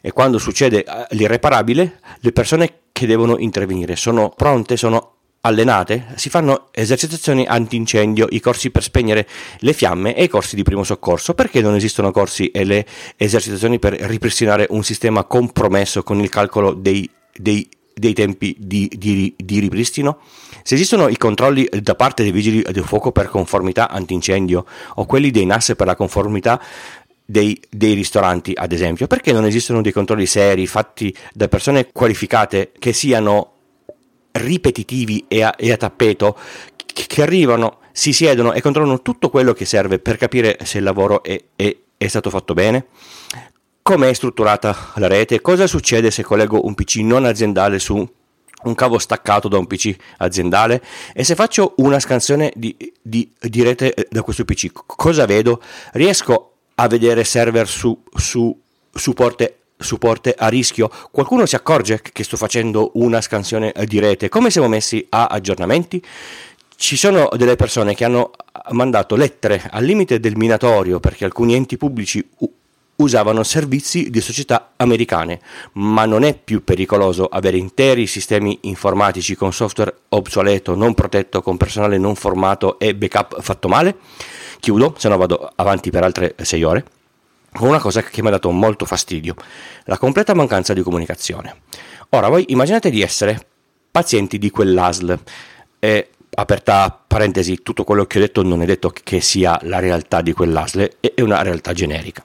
E 0.00 0.12
quando 0.12 0.38
succede 0.38 0.84
eh, 0.84 1.06
l'irreparabile, 1.16 1.98
le 2.20 2.30
persone 2.30 2.74
che 2.92 3.08
devono 3.08 3.38
intervenire 3.38 3.96
sono 3.96 4.28
pronte, 4.28 4.76
sono 4.76 5.14
allenate, 5.40 6.12
si 6.14 6.30
fanno 6.30 6.68
esercitazioni 6.70 7.44
antincendio, 7.44 8.28
i 8.30 8.38
corsi 8.38 8.70
per 8.70 8.84
spegnere 8.84 9.26
le 9.58 9.72
fiamme 9.72 10.14
e 10.14 10.22
i 10.22 10.28
corsi 10.28 10.54
di 10.54 10.62
primo 10.62 10.84
soccorso. 10.84 11.34
Perché 11.34 11.60
non 11.60 11.74
esistono 11.74 12.12
corsi 12.12 12.52
e 12.52 12.62
le 12.62 12.86
esercitazioni 13.16 13.80
per 13.80 13.94
ripristinare 13.94 14.68
un 14.70 14.84
sistema 14.84 15.24
compromesso 15.24 16.04
con 16.04 16.20
il 16.20 16.28
calcolo 16.28 16.72
dei, 16.72 17.10
dei 17.34 17.68
dei 18.00 18.14
tempi 18.14 18.56
di, 18.58 18.90
di, 18.96 19.34
di, 19.36 19.60
ripristino? 19.60 20.18
Se 20.62 20.74
esistono 20.74 21.08
i 21.08 21.16
controlli 21.16 21.68
da 21.80 21.94
parte 21.94 22.22
dei 22.22 22.32
vigili 22.32 22.62
del 22.62 22.84
fuoco 22.84 23.12
per 23.12 23.28
conformità 23.28 23.90
antincendio 23.90 24.64
o 24.94 25.04
quelli 25.04 25.30
dei 25.30 25.46
NAS 25.46 25.74
per 25.76 25.86
la 25.86 25.94
conformità 25.94 26.60
dei, 27.24 27.60
dei, 27.68 27.92
ristoranti, 27.92 28.52
ad 28.56 28.72
esempio, 28.72 29.06
perché 29.06 29.32
non 29.32 29.44
esistono 29.44 29.82
dei 29.82 29.92
controlli 29.92 30.26
seri 30.26 30.66
fatti 30.66 31.14
da 31.32 31.46
persone 31.46 31.92
qualificate 31.92 32.72
che 32.76 32.92
siano 32.92 33.52
ripetitivi 34.32 35.26
e 35.28 35.42
a, 35.42 35.54
e 35.56 35.70
a 35.70 35.76
tappeto, 35.76 36.36
che, 36.86 37.04
che, 37.06 37.22
arrivano, 37.22 37.78
si 37.92 38.12
siedono 38.12 38.52
e 38.52 38.60
controllano 38.60 39.02
tutto 39.02 39.28
quello 39.28 39.52
che 39.52 39.64
serve 39.64 39.98
per 39.98 40.16
capire 40.16 40.58
se 40.64 40.78
il 40.78 40.84
lavoro 40.84 41.22
è, 41.22 41.40
è, 41.54 41.76
è 41.96 42.06
stato 42.08 42.30
fatto 42.30 42.54
bene? 42.54 42.86
Come 43.90 44.10
è 44.10 44.12
strutturata 44.12 44.92
la 44.98 45.08
rete? 45.08 45.40
Cosa 45.40 45.66
succede 45.66 46.12
se 46.12 46.22
collego 46.22 46.64
un 46.64 46.74
PC 46.74 46.98
non 46.98 47.24
aziendale 47.24 47.80
su 47.80 47.96
un 47.96 48.74
cavo 48.76 49.00
staccato 49.00 49.48
da 49.48 49.58
un 49.58 49.66
PC 49.66 49.96
aziendale 50.18 50.80
e 51.12 51.24
se 51.24 51.34
faccio 51.34 51.74
una 51.78 51.98
scansione 51.98 52.52
di, 52.54 52.76
di, 53.02 53.28
di 53.40 53.62
rete 53.64 53.92
eh, 53.92 54.06
da 54.08 54.22
questo 54.22 54.44
PC 54.44 54.70
cosa 54.86 55.26
vedo? 55.26 55.60
Riesco 55.94 56.52
a 56.76 56.86
vedere 56.86 57.24
server 57.24 57.66
su, 57.66 58.00
su, 58.14 58.56
su, 58.94 59.12
porte, 59.12 59.56
su 59.76 59.98
porte 59.98 60.36
a 60.38 60.46
rischio? 60.46 60.88
Qualcuno 61.10 61.44
si 61.44 61.56
accorge 61.56 62.00
che 62.00 62.22
sto 62.22 62.36
facendo 62.36 62.92
una 62.94 63.20
scansione 63.20 63.74
di 63.86 63.98
rete? 63.98 64.28
Come 64.28 64.50
siamo 64.52 64.68
messi 64.68 65.04
a 65.08 65.26
aggiornamenti? 65.26 66.00
Ci 66.76 66.96
sono 66.96 67.28
delle 67.36 67.56
persone 67.56 67.96
che 67.96 68.04
hanno 68.04 68.30
mandato 68.70 69.16
lettere 69.16 69.68
al 69.68 69.82
limite 69.82 70.20
del 70.20 70.36
minatorio 70.36 71.00
perché 71.00 71.24
alcuni 71.24 71.56
enti 71.56 71.76
pubblici 71.76 72.24
usavano 73.00 73.42
servizi 73.42 74.10
di 74.10 74.20
società 74.20 74.72
americane, 74.76 75.40
ma 75.72 76.04
non 76.04 76.22
è 76.22 76.36
più 76.36 76.62
pericoloso 76.64 77.26
avere 77.26 77.56
interi 77.56 78.06
sistemi 78.06 78.58
informatici 78.62 79.34
con 79.34 79.52
software 79.52 79.94
obsoleto, 80.08 80.74
non 80.74 80.94
protetto, 80.94 81.42
con 81.42 81.56
personale 81.56 81.98
non 81.98 82.14
formato 82.14 82.78
e 82.78 82.94
backup 82.94 83.40
fatto 83.40 83.68
male? 83.68 83.96
Chiudo, 84.60 84.94
se 84.98 85.08
no 85.08 85.16
vado 85.16 85.50
avanti 85.54 85.90
per 85.90 86.04
altre 86.04 86.34
6 86.40 86.62
ore, 86.62 86.84
con 87.52 87.68
una 87.68 87.80
cosa 87.80 88.02
che 88.02 88.22
mi 88.22 88.28
ha 88.28 88.32
dato 88.32 88.50
molto 88.50 88.84
fastidio, 88.84 89.34
la 89.84 89.98
completa 89.98 90.34
mancanza 90.34 90.72
di 90.72 90.82
comunicazione. 90.82 91.62
Ora, 92.10 92.28
voi 92.28 92.44
immaginate 92.48 92.90
di 92.90 93.02
essere 93.02 93.46
pazienti 93.90 94.38
di 94.38 94.50
quell'ASL, 94.50 95.18
e 95.78 96.10
aperta 96.34 97.02
parentesi, 97.06 97.62
tutto 97.62 97.84
quello 97.84 98.04
che 98.06 98.18
ho 98.18 98.20
detto 98.20 98.42
non 98.42 98.62
è 98.62 98.66
detto 98.66 98.92
che 99.02 99.20
sia 99.20 99.58
la 99.62 99.78
realtà 99.78 100.22
di 100.22 100.32
quell'ASL, 100.32 100.90
è 101.00 101.20
una 101.20 101.42
realtà 101.42 101.72
generica. 101.72 102.22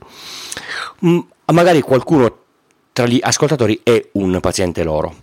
Mm, 1.05 1.19
magari 1.51 1.81
qualcuno 1.81 2.43
tra 2.93 3.05
gli 3.05 3.19
ascoltatori 3.21 3.81
è 3.83 4.09
un 4.13 4.39
paziente 4.39 4.83
loro. 4.83 5.15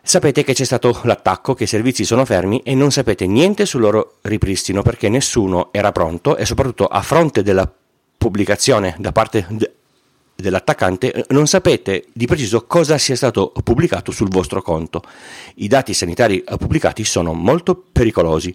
Sapete 0.00 0.44
che 0.44 0.52
c'è 0.52 0.64
stato 0.64 1.00
l'attacco, 1.04 1.54
che 1.54 1.64
i 1.64 1.66
servizi 1.66 2.04
sono 2.04 2.24
fermi 2.24 2.60
e 2.64 2.74
non 2.74 2.90
sapete 2.90 3.26
niente 3.26 3.64
sul 3.64 3.80
loro 3.80 4.16
ripristino 4.22 4.82
perché 4.82 5.08
nessuno 5.08 5.68
era 5.72 5.92
pronto 5.92 6.36
e 6.36 6.44
soprattutto 6.44 6.86
a 6.86 7.00
fronte 7.00 7.42
della 7.42 7.70
pubblicazione 8.16 8.96
da 8.98 9.12
parte 9.12 9.46
dell'attaccante 10.36 11.12
eh, 11.12 11.24
non 11.30 11.46
sapete 11.46 12.06
di 12.12 12.26
preciso 12.26 12.66
cosa 12.66 12.98
sia 12.98 13.16
stato 13.16 13.52
pubblicato 13.62 14.12
sul 14.12 14.28
vostro 14.28 14.62
conto. 14.62 15.02
I 15.56 15.68
dati 15.68 15.94
sanitari 15.94 16.42
pubblicati 16.42 17.04
sono 17.04 17.32
molto 17.32 17.76
pericolosi. 17.92 18.54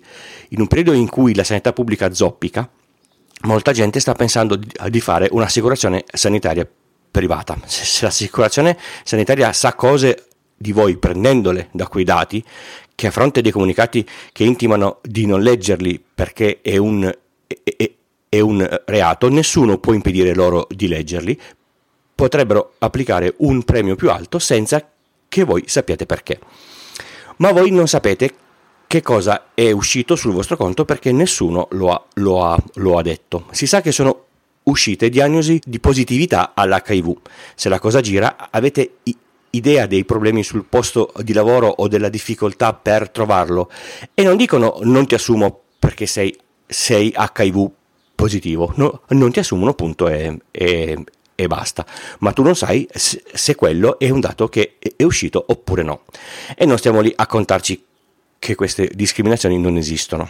In 0.50 0.62
un 0.62 0.68
periodo 0.68 0.94
in 0.94 1.10
cui 1.10 1.34
la 1.34 1.44
sanità 1.44 1.74
pubblica 1.74 2.14
zoppica, 2.14 2.70
molta 3.42 3.72
gente 3.72 4.00
sta 4.00 4.14
pensando 4.14 4.56
di 4.56 5.00
fare 5.00 5.28
un'assicurazione 5.32 6.04
sanitaria 6.12 6.68
privata. 7.10 7.58
Se 7.66 8.06
l'assicurazione 8.06 8.78
sanitaria 9.04 9.52
sa 9.54 9.74
cose 9.74 10.26
di 10.56 10.72
voi 10.72 10.98
prendendole 10.98 11.70
da 11.72 11.88
quei 11.88 12.04
dati, 12.04 12.44
che 12.94 13.08
a 13.08 13.12
fronte 13.12 13.42
dei 13.42 13.52
comunicati 13.52 14.06
che 14.34 14.44
intimano 14.44 15.00
di 15.02 15.26
non 15.26 15.42
leggerli 15.42 16.04
perché 16.14 16.60
è 16.62 16.76
un, 16.76 17.10
è, 17.48 17.92
è 18.28 18.40
un 18.42 18.82
reato, 18.86 19.30
nessuno 19.30 19.78
può 19.78 19.94
impedire 19.94 20.36
loro 20.36 20.68
di 20.70 20.90
leggerli, 20.90 21.40
potrebbero 22.20 22.74
applicare 22.80 23.34
un 23.38 23.64
premio 23.64 23.96
più 23.96 24.12
alto 24.12 24.40
senza 24.40 24.86
che 25.30 25.44
voi 25.46 25.64
sappiate 25.68 26.06
perché. 26.06 26.38
Ma 27.38 27.54
voi 27.54 27.72
non 27.72 27.88
sapete 27.88 28.34
che 28.88 29.02
cosa 29.02 29.52
è 29.54 29.72
uscito 29.72 30.18
sul 30.18 30.34
vostro 30.34 30.58
conto 30.58 30.84
perché 30.84 31.14
nessuno 31.14 31.70
lo 31.72 31.92
ha, 31.92 32.04
lo 32.16 32.44
ha, 32.44 32.62
lo 32.74 32.98
ha 32.98 33.02
detto. 33.02 33.46
Si 33.52 33.66
sa 33.66 33.80
che 33.80 33.94
sono 33.94 34.26
uscite 34.64 35.08
diagnosi 35.08 35.62
di 35.64 35.80
positività 35.80 36.52
all'HIV. 36.54 37.16
Se 37.56 37.70
la 37.70 37.80
cosa 37.80 38.02
gira, 38.02 38.50
avete 38.52 38.96
idea 39.52 39.86
dei 39.86 40.04
problemi 40.04 40.44
sul 40.44 40.66
posto 40.66 41.14
di 41.24 41.32
lavoro 41.32 41.68
o 41.68 41.88
della 41.88 42.10
difficoltà 42.10 42.74
per 42.74 43.10
trovarlo 43.12 43.72
e 44.14 44.24
non 44.24 44.36
dicono 44.36 44.80
non 44.82 45.08
ti 45.08 45.16
assumo 45.16 45.62
perché 45.80 46.06
sei, 46.06 46.38
sei 46.68 47.16
HIV 47.16 47.72
positivo, 48.14 48.74
no, 48.76 49.04
non 49.08 49.32
ti 49.32 49.40
assumono 49.40 49.72
appunto 49.72 50.10
e, 50.10 50.38
e, 50.52 51.02
e 51.40 51.48
basta, 51.48 51.86
ma 52.20 52.34
tu 52.34 52.44
non 52.44 52.54
sai 52.54 52.86
se 52.92 53.56
quello 53.56 53.98
è 53.98 54.10
un 54.10 54.20
dato 54.20 54.50
che 54.50 54.76
è 54.78 55.04
uscito 55.04 55.42
oppure 55.48 55.84
no. 55.84 56.02
E 56.54 56.66
non 56.66 56.78
stiamo 56.78 57.00
lì 57.00 57.14
a 57.16 57.28
contarci 57.28 57.82
che 58.38 58.56
queste 58.56 58.92
discriminazioni 58.94 59.58
non 59.58 59.78
esistono. 59.78 60.30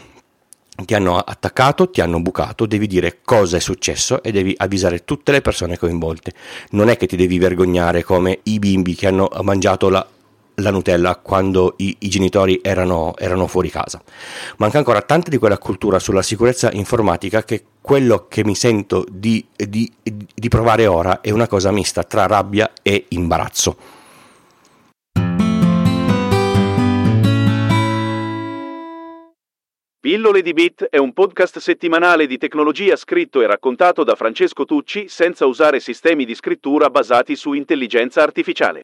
Ti 0.85 0.93
hanno 0.93 1.17
attaccato, 1.17 1.89
ti 1.89 1.99
hanno 1.99 2.21
bucato, 2.21 2.67
devi 2.67 2.85
dire 2.85 3.21
cosa 3.23 3.57
è 3.57 3.59
successo 3.59 4.21
e 4.21 4.31
devi 4.31 4.53
avvisare 4.55 5.03
tutte 5.03 5.31
le 5.31 5.41
persone 5.41 5.79
coinvolte. 5.79 6.33
Non 6.71 6.89
è 6.89 6.95
che 6.95 7.07
ti 7.07 7.15
devi 7.15 7.39
vergognare 7.39 8.03
come 8.03 8.41
i 8.43 8.59
bimbi 8.59 8.93
che 8.93 9.07
hanno 9.07 9.31
mangiato 9.41 9.89
la 9.89 10.07
la 10.59 10.71
Nutella 10.71 11.15
quando 11.15 11.73
i, 11.77 11.95
i 11.99 12.09
genitori 12.09 12.59
erano, 12.61 13.13
erano, 13.17 13.47
fuori 13.47 13.69
casa. 13.69 14.01
Manca 14.57 14.77
ancora 14.77 15.01
tanta 15.01 15.29
di 15.29 15.37
quella 15.37 15.57
cultura 15.57 15.99
sulla 15.99 16.21
sicurezza 16.21 16.71
informatica 16.71 17.43
che 17.43 17.63
quello 17.81 18.27
che 18.27 18.43
mi 18.43 18.55
sento 18.55 19.05
di, 19.09 19.45
di, 19.55 19.91
di 20.01 20.47
provare 20.47 20.85
ora 20.87 21.21
è 21.21 21.31
una 21.31 21.47
cosa 21.47 21.71
mista 21.71 22.03
tra 22.03 22.25
rabbia 22.25 22.71
e 22.81 23.05
imbarazzo. 23.09 23.97
Pillole 30.01 30.41
di 30.41 30.53
Bit 30.53 30.85
è 30.85 30.97
un 30.97 31.11
podcast 31.11 31.59
settimanale 31.59 32.25
di 32.25 32.37
tecnologia 32.37 32.95
scritto 32.95 33.41
e 33.41 33.47
raccontato 33.47 34.05
da 34.05 34.15
Francesco 34.15 34.63
Tucci 34.63 35.09
senza 35.09 35.45
usare 35.45 35.81
sistemi 35.81 36.23
di 36.23 36.35
scrittura 36.35 36.89
basati 36.89 37.35
su 37.35 37.51
intelligenza 37.51 38.23
artificiale. 38.23 38.83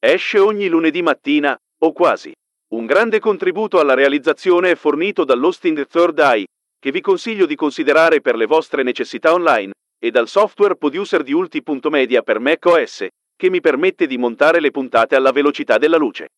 Esce 0.00 0.38
ogni 0.38 0.68
lunedì 0.68 1.02
mattina, 1.02 1.58
o 1.80 1.92
quasi. 1.92 2.32
Un 2.74 2.86
grande 2.86 3.18
contributo 3.18 3.80
alla 3.80 3.94
realizzazione 3.94 4.70
è 4.70 4.74
fornito 4.76 5.24
dall'hosting 5.24 5.88
Third 5.88 6.20
Eye, 6.20 6.46
che 6.78 6.92
vi 6.92 7.00
consiglio 7.00 7.46
di 7.46 7.56
considerare 7.56 8.20
per 8.20 8.36
le 8.36 8.46
vostre 8.46 8.84
necessità 8.84 9.32
online, 9.32 9.72
e 9.98 10.12
dal 10.12 10.28
software 10.28 10.76
producer 10.76 11.24
di 11.24 11.32
Ulti.media 11.32 12.22
per 12.22 12.38
macOS, 12.38 13.08
che 13.34 13.50
mi 13.50 13.60
permette 13.60 14.06
di 14.06 14.18
montare 14.18 14.60
le 14.60 14.70
puntate 14.70 15.16
alla 15.16 15.32
velocità 15.32 15.78
della 15.78 15.96
luce. 15.96 16.28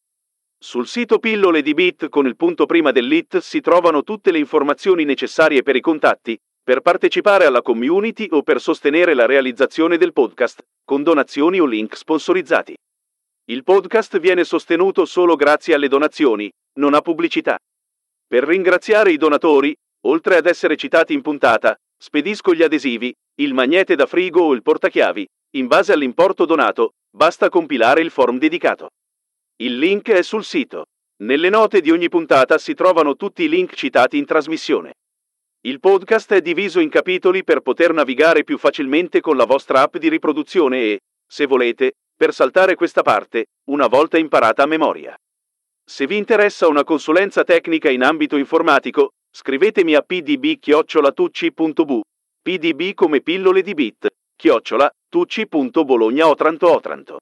Sul 0.58 0.86
sito 0.86 1.18
Pillole 1.18 1.60
di 1.60 1.74
Bit 1.74 2.08
con 2.08 2.26
il 2.26 2.36
punto 2.36 2.64
prima 2.64 2.92
dell'IT 2.92 3.38
si 3.38 3.60
trovano 3.60 4.02
tutte 4.02 4.30
le 4.30 4.38
informazioni 4.38 5.04
necessarie 5.04 5.62
per 5.62 5.76
i 5.76 5.80
contatti, 5.82 6.34
per 6.62 6.80
partecipare 6.80 7.44
alla 7.44 7.60
community 7.60 8.26
o 8.30 8.42
per 8.42 8.58
sostenere 8.58 9.12
la 9.12 9.26
realizzazione 9.26 9.98
del 9.98 10.14
podcast, 10.14 10.62
con 10.82 11.02
donazioni 11.02 11.60
o 11.60 11.66
link 11.66 11.94
sponsorizzati. 11.94 12.74
Il 13.50 13.64
podcast 13.64 14.20
viene 14.20 14.44
sostenuto 14.44 15.04
solo 15.04 15.34
grazie 15.34 15.74
alle 15.74 15.88
donazioni, 15.88 16.48
non 16.78 16.94
a 16.94 17.00
pubblicità. 17.00 17.58
Per 18.24 18.44
ringraziare 18.44 19.10
i 19.10 19.16
donatori, 19.16 19.74
oltre 20.06 20.36
ad 20.36 20.46
essere 20.46 20.76
citati 20.76 21.14
in 21.14 21.20
puntata, 21.20 21.74
spedisco 21.98 22.54
gli 22.54 22.62
adesivi, 22.62 23.12
il 23.40 23.52
magnete 23.52 23.96
da 23.96 24.06
frigo 24.06 24.42
o 24.42 24.52
il 24.52 24.62
portachiavi. 24.62 25.26
In 25.56 25.66
base 25.66 25.92
all'importo 25.92 26.44
donato, 26.44 26.92
basta 27.10 27.48
compilare 27.48 28.00
il 28.02 28.10
form 28.10 28.38
dedicato. 28.38 28.90
Il 29.56 29.78
link 29.78 30.08
è 30.10 30.22
sul 30.22 30.44
sito. 30.44 30.84
Nelle 31.24 31.48
note 31.48 31.80
di 31.80 31.90
ogni 31.90 32.08
puntata 32.08 32.56
si 32.56 32.74
trovano 32.74 33.16
tutti 33.16 33.42
i 33.42 33.48
link 33.48 33.74
citati 33.74 34.16
in 34.16 34.26
trasmissione. 34.26 34.92
Il 35.62 35.80
podcast 35.80 36.34
è 36.34 36.40
diviso 36.40 36.78
in 36.78 36.88
capitoli 36.88 37.42
per 37.42 37.62
poter 37.62 37.92
navigare 37.92 38.44
più 38.44 38.58
facilmente 38.58 39.20
con 39.20 39.36
la 39.36 39.44
vostra 39.44 39.82
app 39.82 39.96
di 39.96 40.08
riproduzione 40.08 40.82
e, 40.82 41.00
se 41.26 41.46
volete, 41.46 41.94
per 42.20 42.34
saltare 42.34 42.74
questa 42.74 43.00
parte, 43.00 43.46
una 43.70 43.86
volta 43.86 44.18
imparata 44.18 44.64
a 44.64 44.66
memoria. 44.66 45.14
Se 45.82 46.06
vi 46.06 46.18
interessa 46.18 46.68
una 46.68 46.84
consulenza 46.84 47.44
tecnica 47.44 47.88
in 47.88 48.02
ambito 48.02 48.36
informatico, 48.36 49.12
scrivetemi 49.34 49.94
a 49.94 50.02
pdb-tucci.bu, 50.02 52.00
pdb 52.42 52.92
come 52.92 53.22
pillole 53.22 53.62
di 53.62 53.72
bit, 53.72 54.08
chiocciola, 54.36 54.90
tucci.bologna 55.08 56.28
Otranto 56.28 56.70
Otranto. 56.70 57.20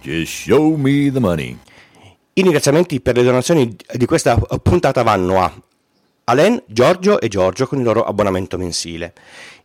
Just 0.00 0.32
show 0.32 0.74
me 0.74 1.12
the 1.12 1.20
money. 1.20 1.56
I 2.32 2.42
ringraziamenti 2.42 3.00
per 3.00 3.14
le 3.14 3.22
donazioni 3.22 3.72
di 3.92 4.06
questa 4.06 4.36
puntata 4.36 5.04
vanno 5.04 5.40
a 5.40 5.54
Alen, 6.24 6.64
Giorgio 6.66 7.20
e 7.20 7.28
Giorgio 7.28 7.68
con 7.68 7.78
il 7.78 7.84
loro 7.84 8.02
abbonamento 8.02 8.58
mensile. 8.58 9.14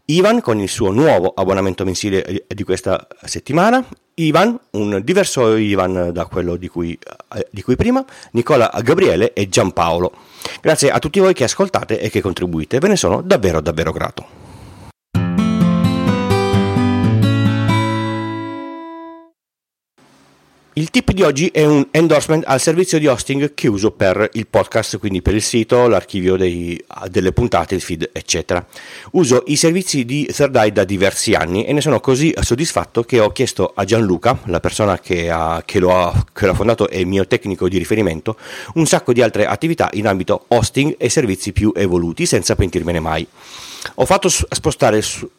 Ivan 0.08 0.42
con 0.42 0.60
il 0.60 0.68
suo 0.68 0.92
nuovo 0.92 1.32
abbonamento 1.34 1.86
mensile 1.86 2.44
di 2.46 2.64
questa 2.64 3.08
settimana, 3.24 3.82
Ivan, 4.16 4.60
un 4.72 5.00
diverso 5.02 5.56
Ivan 5.56 6.10
da 6.12 6.26
quello 6.26 6.58
di 6.58 6.68
cui, 6.68 6.98
eh, 7.36 7.48
di 7.50 7.62
cui, 7.62 7.78
prima, 7.78 8.04
Nicola 8.32 8.70
Gabriele 8.84 9.32
e 9.32 9.48
Giampaolo. 9.48 10.12
Grazie 10.62 10.92
a 10.92 11.00
tutti 11.00 11.22
voi 11.22 11.34
che 11.34 11.46
ascoltate 11.46 12.02
e 12.02 12.10
che 12.10 12.20
contribuite, 12.20 12.80
ve 12.80 12.90
ne 12.90 12.96
sono 12.98 13.22
davvero 13.22 13.62
davvero 13.62 13.94
grato. 13.94 14.43
Il 20.76 20.90
tip 20.90 21.12
di 21.12 21.22
oggi 21.22 21.50
è 21.50 21.64
un 21.66 21.86
endorsement 21.92 22.46
al 22.48 22.60
servizio 22.60 22.98
di 22.98 23.06
hosting 23.06 23.54
che 23.54 23.68
uso 23.68 23.92
per 23.92 24.28
il 24.34 24.48
podcast, 24.48 24.98
quindi 24.98 25.22
per 25.22 25.36
il 25.36 25.44
sito, 25.44 25.88
l'archivio 25.88 26.36
dei, 26.36 26.84
delle 27.10 27.32
puntate, 27.32 27.76
il 27.76 27.82
feed, 27.82 28.10
eccetera. 28.12 28.66
Uso 29.12 29.44
i 29.46 29.56
servizi 29.56 30.04
di 30.04 30.26
Third 30.26 30.56
Eye 30.56 30.72
da 30.72 30.84
diversi 30.84 31.36
anni 31.36 31.64
e 31.66 31.74
ne 31.74 31.82
sono 31.82 32.00
così 32.00 32.34
soddisfatto 32.42 33.04
che 33.04 33.20
ho 33.20 33.32
chiesto 33.32 33.72
a 33.76 33.86
Gianluca, 33.86 34.40
la 34.46 34.60
persona 34.60 34.98
che, 34.98 35.30
ha, 35.30 35.62
che, 35.64 35.78
lo 35.78 35.96
ha, 35.96 36.26
che 36.34 36.48
l'ha 36.48 36.56
fondato 36.56 36.90
e 36.90 37.06
mio 37.06 37.28
tecnico 37.28 37.70
di 37.70 37.78
riferimento, 37.78 38.36
un 38.74 38.88
sacco 38.88 39.14
di 39.14 39.22
altre 39.22 39.46
attività 39.46 39.92
in 39.94 40.08
ambito 40.08 40.46
hosting 40.48 40.96
e 40.98 41.08
servizi 41.08 41.52
più 41.52 41.72
evoluti 41.76 42.26
senza 42.26 42.56
pentirmene 42.56 43.00
mai. 43.00 43.28
Ho 43.96 44.06
fatto 44.06 44.28
spostare 44.28 45.04
su, 45.04 45.30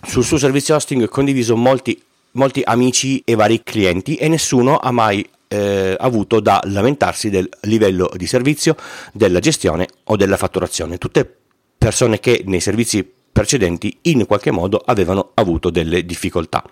sul 0.00 0.22
suo 0.22 0.38
servizio 0.38 0.76
hosting 0.76 1.08
condiviso 1.08 1.56
molti 1.56 2.00
molti 2.32 2.62
amici 2.64 3.22
e 3.24 3.34
vari 3.34 3.62
clienti 3.62 4.16
e 4.16 4.28
nessuno 4.28 4.78
ha 4.78 4.90
mai 4.90 5.28
eh, 5.48 5.96
avuto 5.98 6.40
da 6.40 6.60
lamentarsi 6.64 7.30
del 7.30 7.48
livello 7.62 8.10
di 8.14 8.26
servizio, 8.26 8.76
della 9.12 9.40
gestione 9.40 9.88
o 10.04 10.16
della 10.16 10.36
fatturazione. 10.36 10.98
Tutte 10.98 11.38
persone 11.76 12.20
che 12.20 12.42
nei 12.46 12.60
servizi 12.60 13.08
precedenti 13.32 13.98
in 14.02 14.26
qualche 14.26 14.50
modo 14.50 14.82
avevano 14.84 15.30
avuto 15.34 15.70
delle 15.70 16.04
difficoltà 16.04 16.62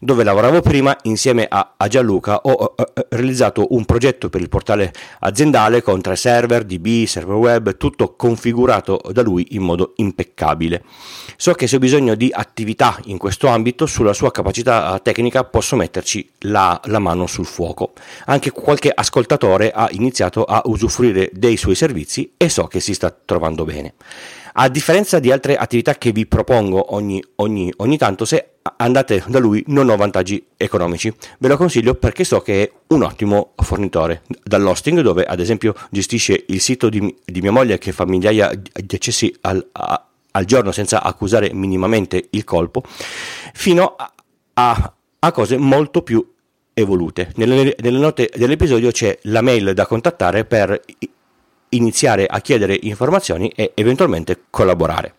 dove 0.00 0.24
lavoravo 0.24 0.60
prima 0.60 0.96
insieme 1.02 1.46
a, 1.48 1.74
a 1.76 1.88
Gianluca 1.88 2.40
ho 2.42 2.74
uh, 2.76 2.84
realizzato 3.10 3.66
un 3.70 3.84
progetto 3.84 4.28
per 4.28 4.40
il 4.40 4.48
portale 4.48 4.92
aziendale 5.20 5.82
con 5.82 6.00
tre 6.00 6.16
server, 6.16 6.64
DB, 6.64 7.04
server 7.06 7.36
web, 7.36 7.76
tutto 7.76 8.14
configurato 8.14 9.00
da 9.12 9.22
lui 9.22 9.48
in 9.50 9.62
modo 9.62 9.92
impeccabile. 9.96 10.82
So 11.36 11.52
che 11.52 11.66
se 11.66 11.76
ho 11.76 11.78
bisogno 11.78 12.14
di 12.14 12.30
attività 12.32 12.98
in 13.04 13.18
questo 13.18 13.48
ambito, 13.48 13.86
sulla 13.86 14.12
sua 14.12 14.30
capacità 14.30 14.98
tecnica 15.02 15.44
posso 15.44 15.76
metterci 15.76 16.28
la, 16.40 16.80
la 16.84 16.98
mano 16.98 17.26
sul 17.26 17.46
fuoco. 17.46 17.92
Anche 18.26 18.50
qualche 18.50 18.90
ascoltatore 18.94 19.70
ha 19.70 19.88
iniziato 19.92 20.44
a 20.44 20.62
usufruire 20.64 21.30
dei 21.32 21.56
suoi 21.56 21.74
servizi 21.74 22.32
e 22.36 22.48
so 22.48 22.66
che 22.66 22.80
si 22.80 22.94
sta 22.94 23.14
trovando 23.24 23.64
bene. 23.64 23.94
A 24.58 24.68
differenza 24.68 25.18
di 25.18 25.30
altre 25.30 25.56
attività 25.56 25.96
che 25.96 26.12
vi 26.12 26.24
propongo 26.24 26.94
ogni, 26.94 27.22
ogni, 27.36 27.70
ogni 27.76 27.98
tanto, 27.98 28.24
se 28.24 28.52
andate 28.78 29.22
da 29.26 29.38
lui 29.38 29.62
non 29.66 29.90
ho 29.90 29.96
vantaggi 29.96 30.42
economici. 30.56 31.14
Ve 31.38 31.48
lo 31.48 31.58
consiglio 31.58 31.94
perché 31.94 32.24
so 32.24 32.40
che 32.40 32.62
è 32.62 32.72
un 32.88 33.02
ottimo 33.02 33.52
fornitore. 33.56 34.22
Dall'hosting, 34.42 35.02
dove 35.02 35.24
ad 35.24 35.40
esempio 35.40 35.74
gestisce 35.90 36.44
il 36.48 36.62
sito 36.62 36.88
di, 36.88 37.14
di 37.22 37.40
mia 37.42 37.52
moglie 37.52 37.76
che 37.76 37.92
fa 37.92 38.06
migliaia 38.06 38.50
di 38.54 38.94
accessi 38.94 39.34
al, 39.42 39.62
a, 39.72 40.06
al 40.30 40.44
giorno 40.46 40.72
senza 40.72 41.02
accusare 41.02 41.52
minimamente 41.52 42.28
il 42.30 42.44
colpo, 42.44 42.82
fino 43.52 43.94
a, 43.94 44.10
a, 44.54 44.94
a 45.18 45.32
cose 45.32 45.58
molto 45.58 46.00
più 46.00 46.26
evolute. 46.72 47.30
Nelle, 47.36 47.76
nelle, 47.78 47.98
note 47.98 48.30
dell'episodio 48.34 48.90
c'è 48.90 49.18
la 49.24 49.42
mail 49.42 49.74
da 49.74 49.86
contattare 49.86 50.46
per 50.46 50.80
iniziare 51.70 52.26
a 52.26 52.40
chiedere 52.40 52.78
informazioni 52.82 53.48
e 53.54 53.72
eventualmente 53.74 54.44
collaborare. 54.50 55.14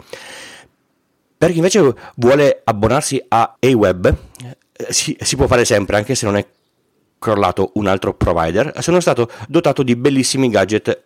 Per 1.38 1.52
chi 1.52 1.58
invece 1.58 1.94
vuole 2.16 2.62
abbonarsi 2.64 3.24
a 3.28 3.56
Aweb, 3.60 4.06
eh, 4.44 4.92
si, 4.92 5.16
si 5.20 5.36
può 5.36 5.46
fare 5.46 5.66
sempre, 5.66 5.98
anche 5.98 6.16
se 6.16 6.26
non 6.26 6.36
è 6.36 6.46
crollato 7.20 7.72
un 7.76 7.88
altro 7.88 8.14
provider. 8.14 8.74
Sono 8.82 9.00
stato 9.00 9.30
dotato 9.48 9.84
di 9.84 9.96
bellissimi 9.96 10.50
gadget 10.50 11.02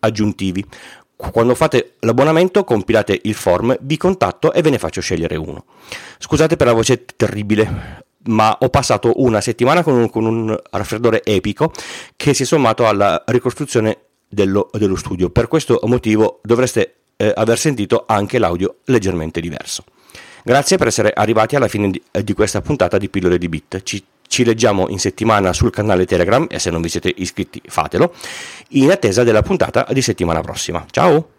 aggiuntivi. 0.00 0.64
Quando 1.16 1.54
fate 1.54 1.94
l'abbonamento, 2.00 2.64
compilate 2.64 3.18
il 3.22 3.34
form, 3.34 3.76
vi 3.80 3.96
contatto 3.96 4.52
e 4.52 4.62
ve 4.62 4.70
ne 4.70 4.78
faccio 4.78 5.00
scegliere 5.00 5.36
uno. 5.36 5.64
Scusate 6.18 6.56
per 6.56 6.66
la 6.66 6.72
voce 6.72 7.04
terribile, 7.16 8.04
ma 8.26 8.56
ho 8.60 8.68
passato 8.68 9.12
una 9.16 9.40
settimana 9.40 9.82
con 9.82 9.94
un, 9.94 10.10
con 10.10 10.24
un 10.24 10.56
raffreddore 10.70 11.22
epico 11.24 11.72
che 12.16 12.34
si 12.34 12.42
è 12.42 12.46
sommato 12.46 12.86
alla 12.86 13.22
ricostruzione 13.26 13.98
dello, 14.34 14.68
dello 14.72 14.96
studio. 14.96 15.30
Per 15.30 15.48
questo 15.48 15.80
motivo 15.84 16.40
dovreste 16.42 16.96
eh, 17.16 17.32
aver 17.34 17.58
sentito 17.58 18.04
anche 18.06 18.38
l'audio 18.38 18.76
leggermente 18.84 19.40
diverso. 19.40 19.84
Grazie 20.42 20.76
per 20.76 20.88
essere 20.88 21.12
arrivati 21.14 21.56
alla 21.56 21.68
fine 21.68 21.90
di, 21.90 22.02
eh, 22.10 22.22
di 22.22 22.34
questa 22.34 22.60
puntata 22.60 22.98
di 22.98 23.08
Pillole 23.08 23.38
di 23.38 23.48
Bit. 23.48 23.82
Ci, 23.82 24.04
ci, 24.28 24.44
leggiamo 24.44 24.88
in 24.90 24.98
settimana 24.98 25.54
sul 25.54 25.70
canale 25.70 26.04
Telegram 26.04 26.46
e 26.50 26.58
se 26.58 26.70
non 26.70 26.82
vi 26.82 26.90
siete 26.90 27.12
iscritti 27.16 27.62
fatelo, 27.64 28.12
in 28.70 28.90
attesa 28.90 29.22
della 29.22 29.42
puntata 29.42 29.86
di 29.90 30.02
settimana 30.02 30.42
prossima. 30.42 30.84
Ciao! 30.90 31.33